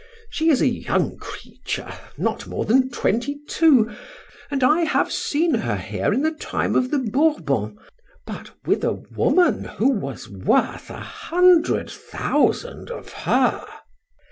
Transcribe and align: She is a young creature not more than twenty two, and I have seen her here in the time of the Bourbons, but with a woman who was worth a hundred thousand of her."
She 0.31 0.49
is 0.49 0.63
a 0.63 0.67
young 0.67 1.15
creature 1.17 1.87
not 2.17 2.47
more 2.47 2.65
than 2.65 2.89
twenty 2.89 3.37
two, 3.47 3.91
and 4.49 4.63
I 4.63 4.81
have 4.81 5.11
seen 5.11 5.53
her 5.53 5.75
here 5.75 6.11
in 6.11 6.23
the 6.23 6.31
time 6.31 6.75
of 6.75 6.89
the 6.89 6.97
Bourbons, 6.97 7.77
but 8.25 8.49
with 8.65 8.83
a 8.83 8.93
woman 9.15 9.63
who 9.65 9.89
was 9.91 10.27
worth 10.27 10.89
a 10.89 10.97
hundred 10.97 11.91
thousand 11.91 12.89
of 12.89 13.13
her." 13.13 13.63